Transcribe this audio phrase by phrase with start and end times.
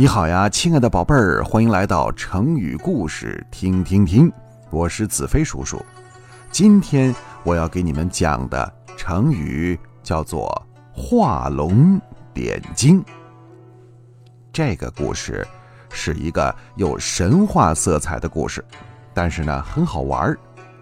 [0.00, 4.32] 你好呀，亲爱的宝贝儿，欢迎来到成语故事听听听。
[4.70, 5.78] 我是子飞叔叔。
[6.50, 12.00] 今天我要给你们讲的成语叫做“画龙
[12.32, 13.04] 点睛”。
[14.50, 15.46] 这个故事
[15.90, 18.64] 是一个有神话色彩的故事，
[19.12, 20.38] 但是呢很好玩儿。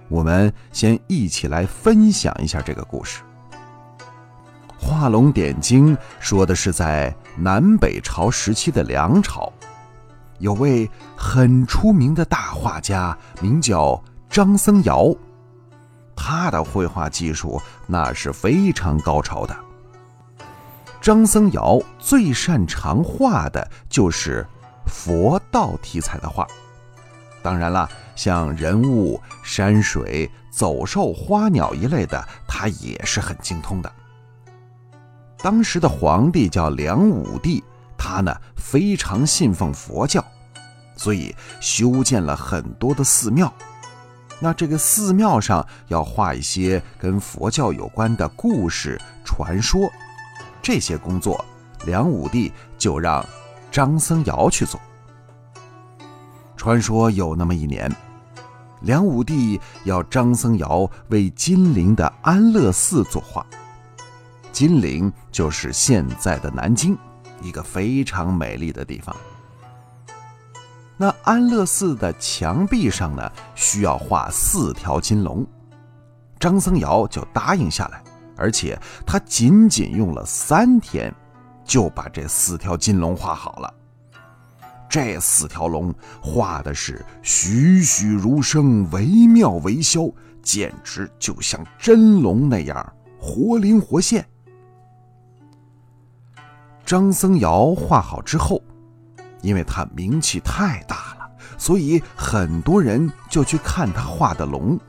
[0.06, 3.22] 我们先一起来分享一下这个故事。
[4.80, 9.52] 画龙点睛说的是在南北朝时期的梁朝，
[10.38, 15.16] 有位很出名的大画家，名叫张僧繇。
[16.16, 19.56] 他的绘画技术那是非常高超的。
[21.00, 24.46] 张僧繇最擅长画的就是
[24.86, 26.46] 佛道题材的画，
[27.42, 33.92] 当然了，像人物、山水、走兽、花鸟一类的，他也是很精通的。
[35.40, 37.62] 当时的皇帝叫梁武帝，
[37.96, 40.24] 他呢非常信奉佛教，
[40.96, 43.52] 所以修建了很多的寺庙。
[44.40, 49.88] 那这个寺庙上要画一些跟佛教有关的故事传说，
[50.60, 51.44] 这些工作，
[51.86, 53.24] 梁武帝就让
[53.70, 54.80] 张僧繇去做。
[56.56, 57.90] 传说有那么一年，
[58.80, 63.46] 梁武帝要张僧繇为金陵的安乐寺作画。
[64.52, 66.96] 金陵就是现在的南京，
[67.40, 69.14] 一个非常美丽的地方。
[70.96, 75.46] 那安乐寺的墙壁上呢，需要画四条金龙，
[76.40, 78.02] 张僧繇就答应下来，
[78.36, 78.76] 而且
[79.06, 81.14] 他仅仅用了三天，
[81.64, 83.74] 就把这四条金龙画好了。
[84.88, 90.10] 这四条龙画的是栩栩如生，惟妙惟肖，
[90.42, 94.26] 简直就像真龙那样活灵活现。
[96.88, 98.62] 张僧繇画好之后，
[99.42, 104.80] 因为他名气太大了，所以很多人就去看他画的龙，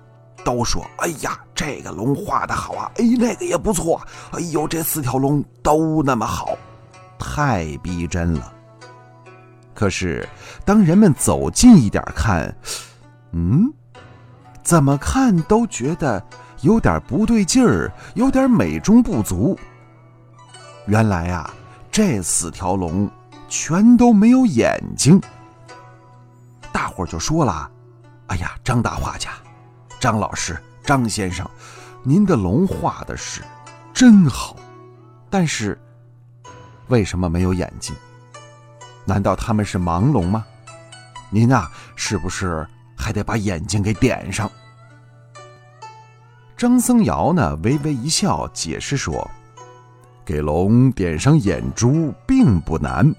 [0.46, 2.90] 都说：“哎呀，这个龙画的好啊！
[2.96, 4.02] 哎，那个也不错。
[4.32, 6.58] 哎呦，这四条龙都那么好，
[7.20, 8.54] 太逼真了。”
[9.76, 10.26] 可是，
[10.64, 12.58] 当人们走近一点看，
[13.34, 13.70] 嗯，
[14.64, 16.26] 怎么看都觉得
[16.62, 19.60] 有点不对劲儿，有点美中不足。
[20.86, 21.54] 原来呀。
[21.92, 23.10] 这四条龙
[23.48, 25.20] 全都没有眼睛，
[26.72, 27.70] 大伙儿就说了
[28.28, 29.32] ：“哎呀，张大画家，
[30.00, 31.50] 张老师，张先生，
[32.04, 33.42] 您的龙画的是
[33.94, 34.56] 真好，
[35.30, 35.78] 但是
[36.88, 37.96] 为什么没有眼睛？
[39.04, 40.46] 难道他们是盲龙吗？
[41.32, 44.50] 您啊，是不是还得把眼睛给点上？”
[46.56, 49.30] 张僧繇呢，微微一笑，解释说。
[50.30, 53.12] 给龙点上眼珠并不难，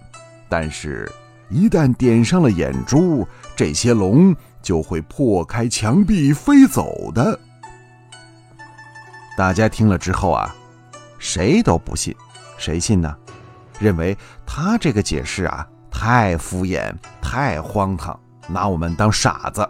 [0.49, 1.11] 但是，
[1.49, 3.27] 一旦点上了眼珠，
[3.57, 4.33] 这些龙
[4.63, 7.37] 就会破开墙壁飞走的。
[9.37, 10.55] 大家听了之后啊，
[11.19, 12.15] 谁都不信，
[12.57, 13.13] 谁信呢？
[13.81, 14.17] 认为
[14.47, 18.17] 他这个解释啊太敷衍、太荒唐，
[18.47, 19.69] 拿我们当傻子。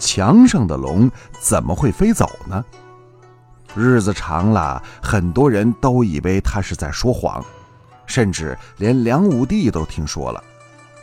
[0.00, 1.08] 墙上的龙
[1.38, 2.64] 怎么会飞走呢？
[3.76, 7.44] 日子长了，很多人都以为他是在说谎，
[8.06, 10.42] 甚至连梁武帝都听说了，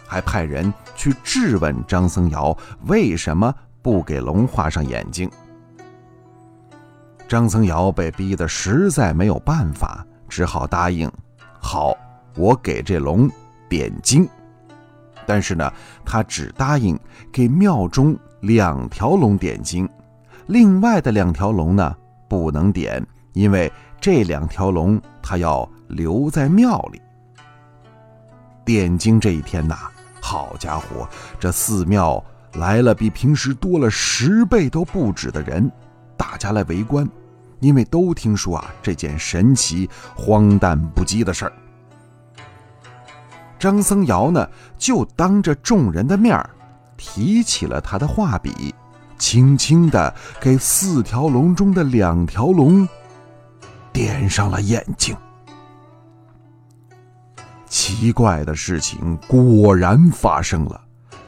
[0.07, 2.57] 还派人去质问张僧繇
[2.87, 5.29] 为什么不给龙画上眼睛。
[7.27, 11.11] 张僧繇被逼得实在没有办法，只好答应
[11.61, 11.95] ：“好，
[12.35, 13.29] 我给这龙
[13.69, 14.27] 点睛。”
[15.25, 15.71] 但是呢，
[16.03, 16.99] 他只答应
[17.31, 19.87] 给庙中两条龙点睛，
[20.47, 21.95] 另外的两条龙呢？
[22.33, 23.71] 不能点，因为
[24.01, 26.99] 这两条龙他要留在庙里。
[28.65, 29.77] 点睛这一天呐，
[30.19, 31.07] 好家伙，
[31.39, 32.21] 这寺庙
[32.53, 35.71] 来了比平时多了十倍都不止的人，
[36.17, 37.07] 大家来围观，
[37.59, 41.53] 因为都听说啊这件神奇、荒诞不羁的事儿。
[43.59, 46.43] 张僧繇呢，就当着众人的面
[46.97, 48.73] 提起了他的画笔。
[49.17, 52.87] 轻轻地给四条龙中的两条龙
[53.91, 55.15] 点上了眼睛。
[57.67, 60.79] 奇怪的事情果然发生了，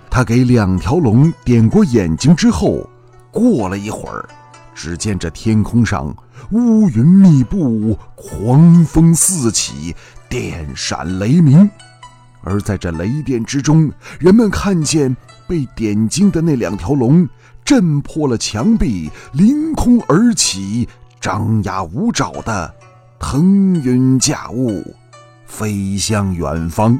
[0.09, 2.87] 他给两条龙点过眼睛之后，
[3.31, 4.27] 过了一会儿，
[4.73, 6.15] 只见这天空上
[6.51, 9.95] 乌云密布，狂风四起，
[10.29, 11.69] 电闪雷鸣。
[12.43, 15.15] 而在这雷电之中，人们看见
[15.47, 17.27] 被点睛的那两条龙。
[17.65, 20.88] 震破了墙壁，凌空而起，
[21.19, 22.71] 张牙舞爪的
[23.19, 24.95] 腾云驾雾，
[25.47, 26.97] 飞向远方。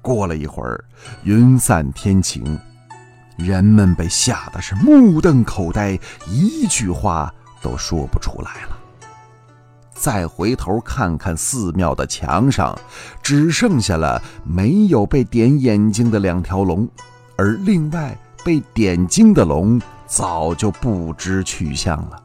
[0.00, 0.84] 过了一会儿，
[1.24, 2.56] 云散天晴，
[3.36, 5.98] 人们被吓得是目瞪口呆，
[6.28, 8.78] 一句话都说不出来了。
[9.92, 12.78] 再回头看看寺庙的墙上，
[13.20, 16.88] 只剩下了没有被点眼睛的两条龙，
[17.36, 18.16] 而另外
[18.46, 22.22] 被点睛的龙早就不知去向了。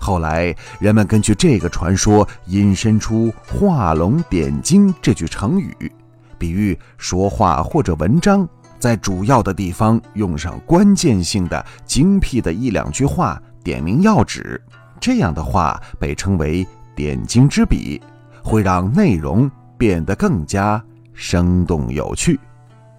[0.00, 5.92] 后来，人们根据这个传说引申出“画龙点睛”这句成语，
[6.38, 14.58] 比喻说话或者文章在主要的地方用上关键性的、精辟的一两句话，点明要旨。
[14.98, 16.66] 这样的话被称为
[16.96, 18.00] “点睛之笔”，
[18.42, 20.82] 会让内容变得更加
[21.12, 22.40] 生动有趣。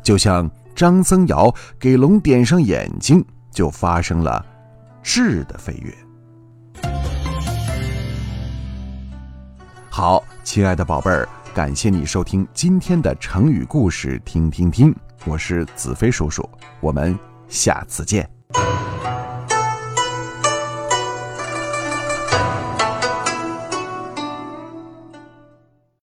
[0.03, 4.45] 就像张僧繇给龙点上眼睛，就发生了
[5.01, 5.91] 质的飞跃。
[9.89, 14.93] 好，亲爱的宝贝儿，感谢你收听今天的成语故事，听听听，
[15.23, 16.47] 我是子飞叔叔，
[16.81, 17.17] 我们
[17.47, 18.34] 下次见。